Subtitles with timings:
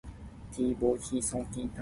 [0.51, 0.97] 車幫